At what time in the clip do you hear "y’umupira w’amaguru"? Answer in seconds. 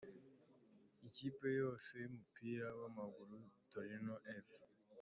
2.01-3.35